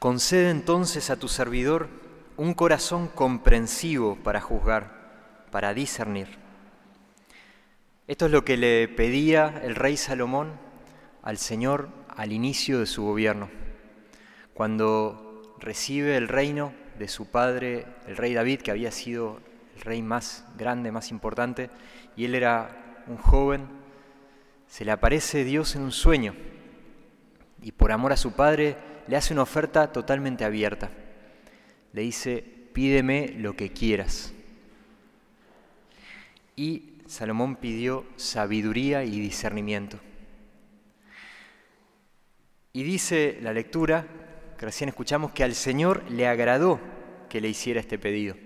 [0.00, 1.90] Concede entonces a tu servidor
[2.38, 6.38] un corazón comprensivo para juzgar, para discernir.
[8.08, 10.52] Esto es lo que le pedía el rey Salomón
[11.22, 13.50] al Señor al inicio de su gobierno,
[14.54, 19.38] cuando recibe el reino de su padre, el rey David, que había sido
[19.76, 21.68] el rey más grande, más importante,
[22.16, 23.68] y él era un joven,
[24.66, 26.34] se le aparece Dios en un sueño
[27.60, 30.88] y por amor a su padre le hace una oferta totalmente abierta.
[31.92, 34.32] Le dice, pídeme lo que quieras.
[36.54, 39.98] Y Salomón pidió sabiduría y discernimiento.
[42.72, 44.06] Y dice la lectura,
[44.56, 46.78] que recién escuchamos, que al Señor le agradó
[47.28, 48.36] que le hiciera este pedido.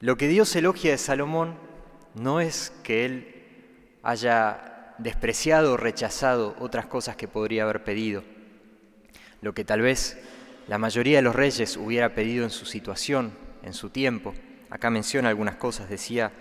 [0.00, 1.56] Lo que Dios elogia de Salomón
[2.16, 3.44] no es que él
[4.02, 8.24] haya despreciado o rechazado otras cosas que podría haber pedido,
[9.40, 10.18] lo que tal vez
[10.66, 14.34] la mayoría de los reyes hubiera pedido en su situación, en su tiempo.
[14.70, 16.32] Acá menciona algunas cosas, decía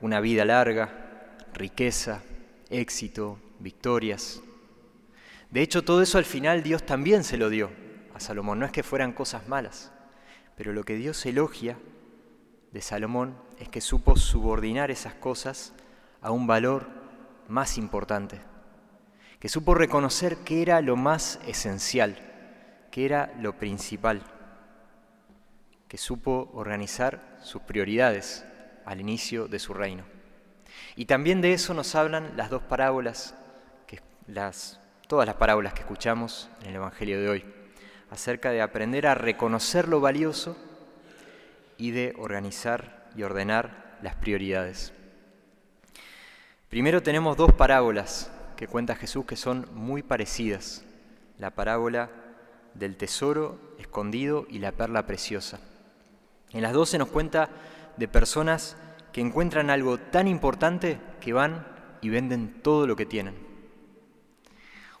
[0.00, 2.22] una vida larga, riqueza,
[2.70, 4.40] éxito, victorias.
[5.50, 7.70] De hecho, todo eso al final Dios también se lo dio
[8.14, 9.92] a Salomón, no es que fueran cosas malas,
[10.56, 11.76] pero lo que Dios elogia
[12.72, 15.72] de Salomón es que supo subordinar esas cosas
[16.20, 16.88] a un valor
[17.48, 18.40] más importante,
[19.38, 22.33] que supo reconocer que era lo más esencial,
[22.94, 24.22] que era lo principal,
[25.88, 28.46] que supo organizar sus prioridades
[28.84, 30.04] al inicio de su reino.
[30.94, 33.34] Y también de eso nos hablan las dos parábolas,
[33.88, 34.78] que las,
[35.08, 37.44] todas las parábolas que escuchamos en el Evangelio de hoy,
[38.12, 40.56] acerca de aprender a reconocer lo valioso
[41.76, 44.92] y de organizar y ordenar las prioridades.
[46.68, 50.84] Primero tenemos dos parábolas que cuenta Jesús que son muy parecidas.
[51.40, 52.20] La parábola
[52.74, 55.60] del tesoro escondido y la perla preciosa.
[56.52, 57.50] En las dos se nos cuenta
[57.96, 58.76] de personas
[59.12, 61.66] que encuentran algo tan importante que van
[62.00, 63.34] y venden todo lo que tienen.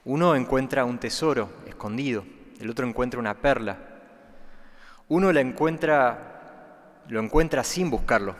[0.04, 2.24] Uno encuentra un tesoro escondido,
[2.60, 3.78] el otro encuentra una perla.
[5.08, 8.36] Uno la encuentra, lo encuentra sin buscarlo,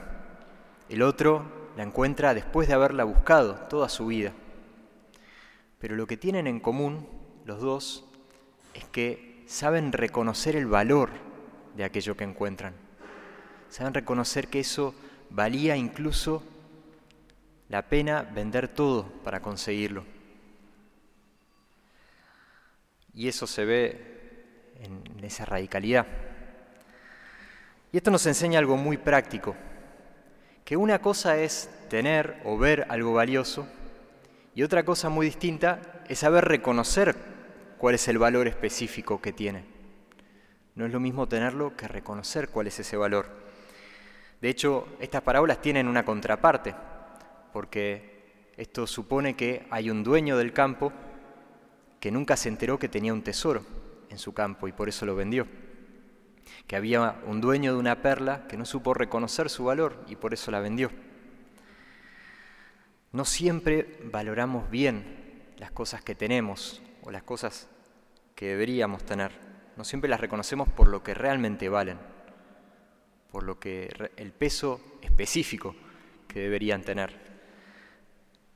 [0.89, 1.45] el otro
[1.77, 4.33] la encuentra después de haberla buscado toda su vida.
[5.79, 7.09] Pero lo que tienen en común
[7.45, 8.05] los dos
[8.75, 11.11] es que saben reconocer el valor
[11.77, 12.75] de aquello que encuentran.
[13.69, 14.95] Saben reconocer que eso
[15.31, 16.43] valía incluso
[17.69, 20.05] la pena vender todo para conseguirlo.
[23.15, 26.07] Y eso se ve en esa radicalidad.
[27.93, 29.55] Y esto nos enseña algo muy práctico,
[30.65, 33.69] que una cosa es tener o ver algo valioso
[34.55, 37.15] y otra cosa muy distinta es saber reconocer
[37.79, 39.65] cuál es el valor específico que tiene.
[40.75, 43.45] No es lo mismo tenerlo que reconocer cuál es ese valor.
[44.41, 46.75] De hecho, estas parábolas tienen una contraparte,
[47.53, 50.93] porque esto supone que hay un dueño del campo
[52.01, 53.65] que nunca se enteró que tenía un tesoro
[54.11, 55.47] en su campo y por eso lo vendió.
[56.67, 60.35] Que había un dueño de una perla que no supo reconocer su valor y por
[60.35, 60.91] eso la vendió.
[63.13, 67.69] No siempre valoramos bien las cosas que tenemos o las cosas
[68.35, 69.33] que deberíamos tener.
[69.77, 71.99] No siempre las reconocemos por lo que realmente valen,
[73.31, 75.77] por lo que el peso específico
[76.29, 77.35] que deberían tener.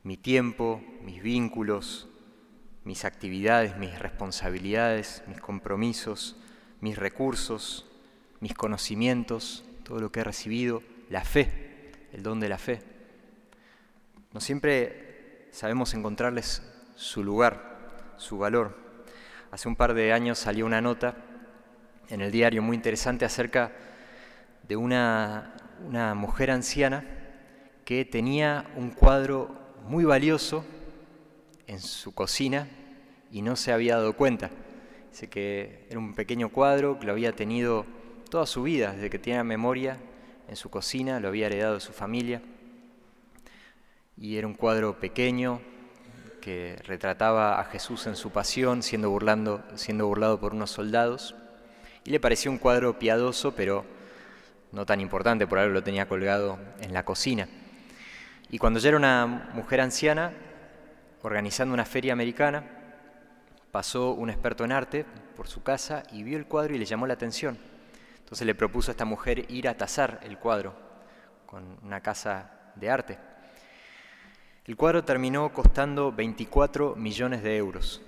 [0.03, 2.09] Mi tiempo, mis vínculos,
[2.85, 6.37] mis actividades, mis responsabilidades, mis compromisos,
[6.81, 7.87] mis recursos,
[8.41, 12.81] mis conocimientos, todo lo que he recibido, la fe, el don de la fe.
[14.33, 16.63] No siempre sabemos encontrarles
[16.95, 17.68] su lugar,
[18.19, 18.77] su valor.
[19.51, 21.17] Hace un par de años salió una nota
[22.11, 23.73] en el diario muy interesante acerca
[24.67, 25.55] de una,
[25.87, 27.05] una mujer anciana
[27.85, 29.51] que tenía un cuadro
[29.87, 30.65] muy valioso
[31.67, 32.69] en su cocina
[33.31, 34.51] y no se había dado cuenta.
[35.11, 37.87] Dice que era un pequeño cuadro que lo había tenido
[38.29, 39.99] toda su vida, desde que tenía memoria
[40.49, 42.43] en su cocina, lo había heredado de su familia.
[44.17, 45.61] Y era un cuadro pequeño,
[46.41, 51.35] que retrataba a Jesús en su pasión, siendo, burlando, siendo burlado por unos soldados.
[52.05, 53.85] Y le pareció un cuadro piadoso, pero
[54.73, 57.49] no tan importante, por algo lo tenía colgado en la cocina.
[58.51, 60.33] Y cuando ya era una mujer anciana,
[61.23, 62.65] organizando una feria americana,
[63.71, 65.05] pasó un experto en arte
[65.37, 67.59] por su casa y vio el cuadro y le llamó la atención.
[68.19, 70.75] Entonces le propuso a esta mujer ir a tasar el cuadro
[71.47, 73.19] con una casa de arte.
[74.69, 78.03] El cuadro terminó costando 24 millones de euros.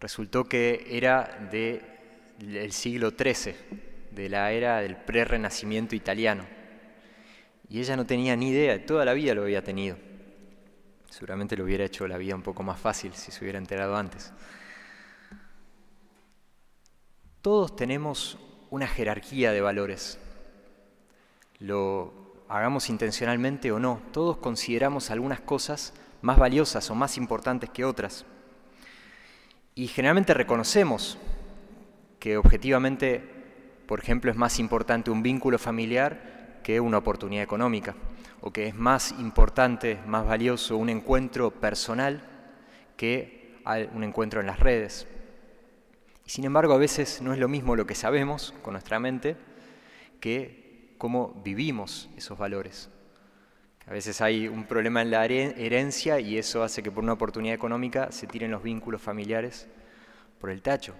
[0.00, 3.54] resultó que era del siglo XIII,
[4.10, 6.44] de la era del pre-renacimiento italiano.
[7.68, 9.96] Y ella no tenía ni idea, toda la vida lo había tenido.
[11.08, 14.32] Seguramente lo hubiera hecho la vida un poco más fácil si se hubiera enterado antes.
[17.42, 18.38] Todos tenemos
[18.70, 20.18] una jerarquía de valores.
[21.60, 27.84] Lo hagamos intencionalmente o no, todos consideramos algunas cosas más valiosas o más importantes que
[27.84, 28.26] otras.
[29.76, 31.16] Y generalmente reconocemos
[32.18, 33.22] que objetivamente,
[33.86, 37.94] por ejemplo, es más importante un vínculo familiar que una oportunidad económica,
[38.40, 42.22] o que es más importante, más valioso un encuentro personal
[42.96, 43.54] que
[43.94, 45.06] un encuentro en las redes.
[46.26, 49.36] Sin embargo, a veces no es lo mismo lo que sabemos con nuestra mente
[50.18, 50.59] que
[51.00, 52.88] cómo vivimos esos valores.
[53.86, 57.56] A veces hay un problema en la herencia y eso hace que por una oportunidad
[57.56, 59.66] económica se tiren los vínculos familiares
[60.38, 60.94] por el tacho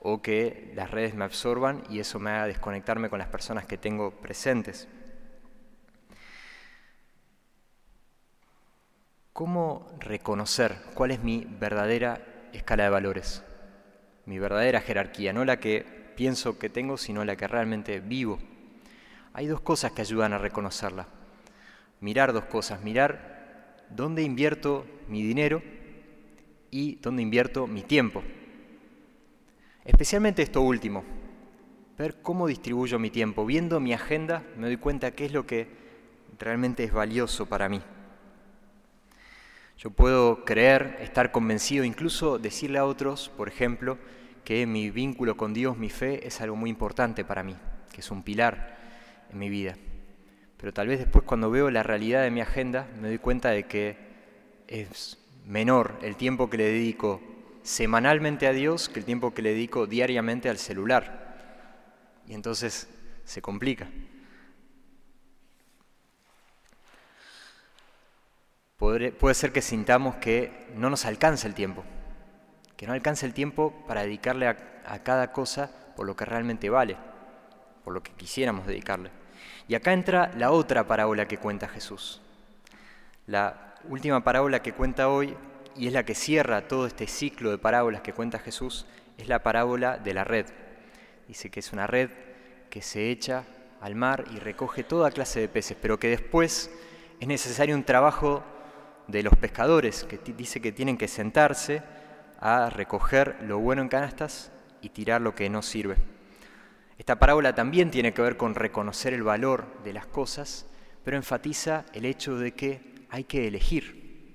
[0.00, 3.78] o que las redes me absorban y eso me haga desconectarme con las personas que
[3.78, 4.86] tengo presentes.
[9.32, 12.20] ¿Cómo reconocer cuál es mi verdadera
[12.52, 13.42] escala de valores?
[14.28, 18.38] mi verdadera jerarquía, no la que pienso que tengo, sino la que realmente vivo.
[19.38, 21.06] Hay dos cosas que ayudan a reconocerla.
[22.00, 25.62] Mirar dos cosas, mirar dónde invierto mi dinero
[26.72, 28.24] y dónde invierto mi tiempo.
[29.84, 31.04] Especialmente esto último,
[31.96, 33.46] ver cómo distribuyo mi tiempo.
[33.46, 35.68] Viendo mi agenda me doy cuenta qué es lo que
[36.40, 37.80] realmente es valioso para mí.
[39.76, 43.98] Yo puedo creer, estar convencido, incluso decirle a otros, por ejemplo,
[44.42, 47.56] que mi vínculo con Dios, mi fe, es algo muy importante para mí,
[47.92, 48.77] que es un pilar
[49.30, 49.76] en mi vida.
[50.56, 53.64] Pero tal vez después cuando veo la realidad de mi agenda me doy cuenta de
[53.64, 53.96] que
[54.66, 57.20] es menor el tiempo que le dedico
[57.62, 61.26] semanalmente a Dios que el tiempo que le dedico diariamente al celular.
[62.26, 62.88] Y entonces
[63.24, 63.88] se complica.
[68.78, 71.84] puede ser que sintamos que no nos alcanza el tiempo,
[72.76, 76.96] que no alcance el tiempo para dedicarle a, cada cosa por lo que realmente vale,
[77.88, 79.10] por lo que quisiéramos dedicarle.
[79.66, 82.20] Y acá entra la otra parábola que cuenta Jesús.
[83.26, 85.34] La última parábola que cuenta hoy,
[85.74, 88.84] y es la que cierra todo este ciclo de parábolas que cuenta Jesús,
[89.16, 90.44] es la parábola de la red.
[91.28, 92.10] Dice que es una red
[92.68, 93.44] que se echa
[93.80, 96.70] al mar y recoge toda clase de peces, pero que después
[97.18, 98.44] es necesario un trabajo
[99.06, 101.82] de los pescadores, que dice que tienen que sentarse
[102.38, 104.52] a recoger lo bueno en canastas
[104.82, 106.17] y tirar lo que no sirve.
[106.98, 110.66] Esta parábola también tiene que ver con reconocer el valor de las cosas,
[111.04, 114.34] pero enfatiza el hecho de que hay que elegir,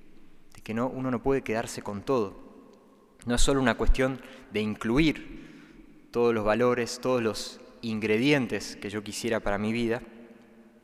[0.54, 2.42] de que no, uno no puede quedarse con todo.
[3.26, 4.20] No es solo una cuestión
[4.50, 10.00] de incluir todos los valores, todos los ingredientes que yo quisiera para mi vida,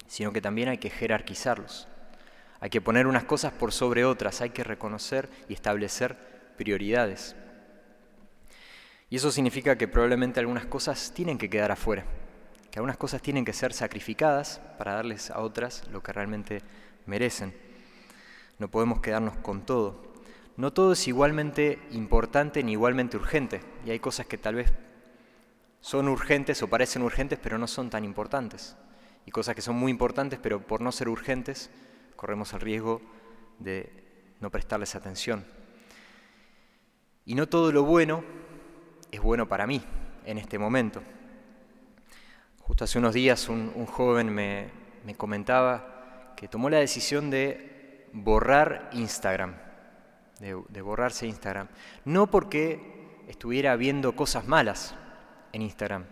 [0.06, 1.88] sino que también hay que jerarquizarlos.
[2.60, 6.16] Hay que poner unas cosas por sobre otras, hay que reconocer y establecer
[6.58, 7.34] prioridades.
[9.10, 12.04] Y eso significa que probablemente algunas cosas tienen que quedar afuera,
[12.70, 16.62] que algunas cosas tienen que ser sacrificadas para darles a otras lo que realmente
[17.06, 17.52] merecen.
[18.60, 20.00] No podemos quedarnos con todo.
[20.56, 24.72] No todo es igualmente importante ni igualmente urgente, y hay cosas que tal vez
[25.80, 28.76] son urgentes o parecen urgentes, pero no son tan importantes.
[29.26, 31.70] Y cosas que son muy importantes, pero por no ser urgentes,
[32.14, 33.02] corremos el riesgo
[33.58, 33.90] de
[34.38, 35.44] no prestarles atención.
[37.24, 38.22] Y no todo lo bueno
[39.10, 39.82] es bueno para mí
[40.24, 41.02] en este momento.
[42.60, 44.70] Justo hace unos días un, joven me,
[45.16, 49.54] comentaba que tomó la decisión de borrar Instagram,
[50.38, 51.68] de, de borrarse Instagram.
[52.04, 54.94] No porque estuviera viendo cosas malas
[55.52, 56.04] en Instagram,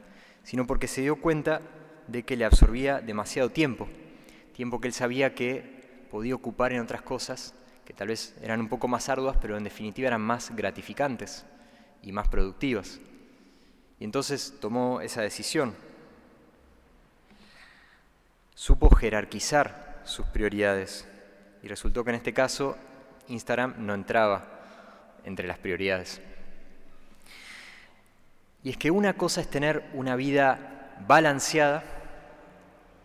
[0.43, 1.61] sino porque se dio cuenta
[2.09, 3.89] de que le absorbía demasiado tiempo,
[4.53, 8.69] tiempo que él sabía que podía ocupar en otras cosas que tal vez eran un
[8.69, 11.47] poco más arduas, pero en definitiva eran más gratificantes
[12.03, 13.01] y más productivas.
[13.99, 15.75] Y entonces tomó esa decisión.
[18.55, 21.07] Supo jerarquizar sus prioridades
[21.63, 22.77] y resultó que en este caso
[23.29, 24.45] Instagram no entraba
[25.25, 26.21] entre las prioridades.
[28.63, 31.85] Y es que una cosa es tener una vida balanceada,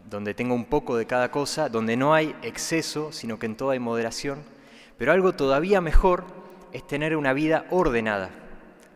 [0.09, 3.69] donde tengo un poco de cada cosa, donde no hay exceso, sino que en todo
[3.69, 4.43] hay moderación,
[4.97, 6.25] pero algo todavía mejor
[6.71, 8.29] es tener una vida ordenada,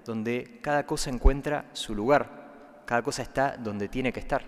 [0.07, 4.41] donde cada cosa encuentra su lugar, cada cosa está donde tiene que estar.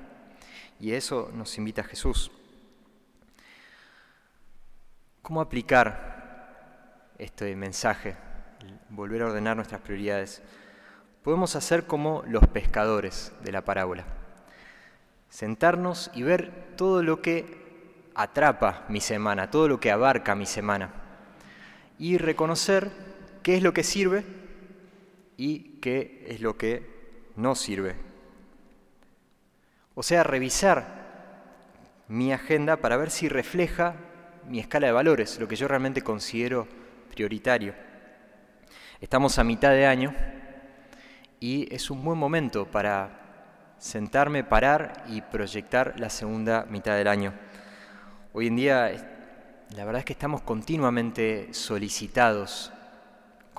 [0.80, 2.32] Y eso nos invita Jesús.
[5.22, 8.16] ¿Cómo aplicar este mensaje
[8.90, 10.42] volver a ordenar nuestras prioridades,
[11.24, 14.06] podemos hacer como los pescadores de la parábola.
[15.30, 20.92] Sentarnos y ver todo lo que atrapa mi semana, todo lo que abarca mi semana.
[21.98, 22.90] Y reconocer
[23.44, 24.39] qué es lo que sirve
[25.40, 26.86] y qué es lo que
[27.38, 27.96] no sirve.
[29.96, 33.96] O sea, revisar mi agenda para ver si refleja
[34.50, 36.68] mi escala de valores, lo que yo realmente considero
[37.16, 37.74] prioritario.
[39.00, 40.14] Estamos a mitad de año
[41.40, 47.34] y es un buen momento para sentarme, parar y proyectar la segunda mitad del año.
[48.34, 48.92] Hoy en día
[49.74, 52.74] la verdad es que estamos continuamente solicitados,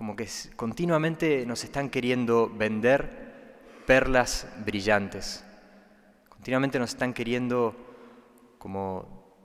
[0.00, 0.26] como que
[0.57, 5.45] continuamente nos están queriendo vender perlas brillantes,
[6.26, 7.76] continuamente nos están queriendo
[8.57, 9.37] como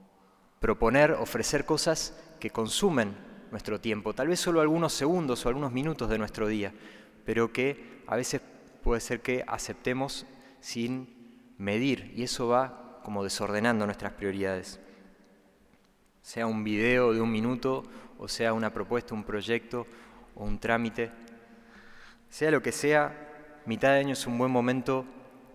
[0.62, 3.18] proponer, ofrecer cosas que consumen
[3.52, 6.72] nuestro tiempo, tal vez solo algunos segundos o algunos minutos de nuestro día,
[7.26, 8.40] pero que a veces
[8.82, 10.26] puede ser que aceptemos
[10.62, 14.80] sin medir y eso va como desordenando nuestras prioridades.
[16.22, 17.84] Sea un video de un minuto
[18.18, 19.86] o sea una propuesta, un proyecto
[20.36, 21.12] o un trámite,
[22.30, 25.06] sea lo que sea, mitad de año es un buen momento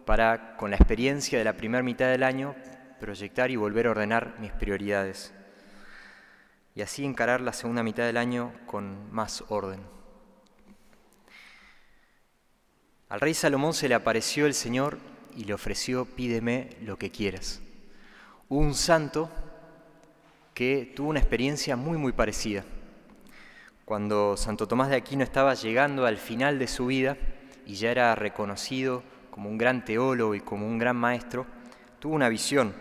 [0.05, 2.55] para, con la experiencia de la primera mitad del año,
[2.99, 5.33] proyectar y volver a ordenar mis prioridades.
[6.75, 9.81] Y así encarar la segunda mitad del año con más orden.
[13.09, 14.99] Al rey Salomón se le apareció el Señor
[15.37, 17.61] y le ofreció, pídeme lo que quieras.
[18.49, 19.31] Un santo
[20.55, 22.65] que tuvo una experiencia muy, muy parecida.
[23.91, 27.17] Cuando Santo Tomás de Aquino estaba llegando al final de su vida
[27.67, 31.45] y ya era reconocido como un gran teólogo y como un gran maestro,
[31.99, 32.73] tuvo una visión.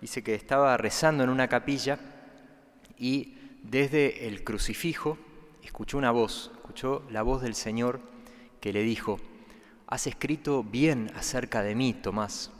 [0.00, 1.98] Dice que estaba rezando en una capilla
[2.96, 5.18] y desde el crucifijo
[5.62, 8.00] escuchó una voz, escuchó la voz del Señor
[8.58, 9.20] que le dijo,
[9.86, 12.50] Has escrito bien acerca de mí, Tomás.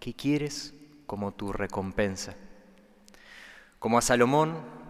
[0.00, 0.72] ¿Qué quieres
[1.06, 2.34] como tu recompensa?
[3.78, 4.81] Como a Salomón,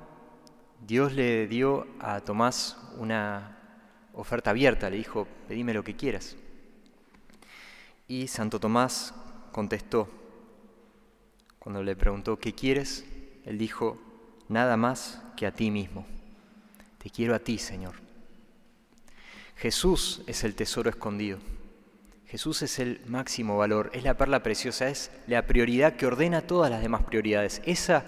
[0.87, 3.57] Dios le dio a Tomás una
[4.15, 6.37] oferta abierta, le dijo, pedime lo que quieras.
[8.09, 9.15] Y Santo Tomás
[9.53, 10.09] contestó,
[11.61, 13.07] cuando le preguntó, ¿qué quieres?
[13.45, 13.97] Él dijo,
[14.49, 16.05] nada más que a ti mismo.
[16.99, 17.95] Te quiero a ti, Señor.
[19.57, 21.39] Jesús es el tesoro escondido.
[22.27, 26.73] Jesús es el máximo valor, es la perla preciosa, es la prioridad que ordena todas
[26.73, 27.63] las demás prioridades.
[27.67, 28.05] Esa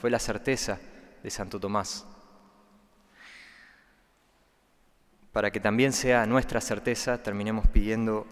[0.00, 0.78] fue la certeza
[1.22, 2.06] de Santo Tomás.
[5.32, 8.26] Para que también sea nuestra certeza, terminemos pidiendo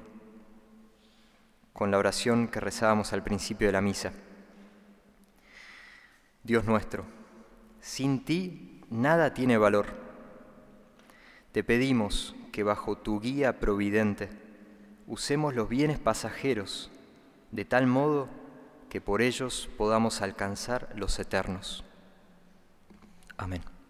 [1.72, 4.12] con la oración que rezábamos al principio de la misa.
[6.42, 7.04] Dios nuestro,
[7.80, 9.86] sin ti nada tiene valor.
[11.52, 14.28] Te pedimos que bajo tu guía providente,
[15.06, 16.90] usemos los bienes pasajeros
[17.52, 18.28] de tal modo
[18.90, 21.84] que por ellos podamos alcanzar los eternos.
[23.36, 23.62] Amén.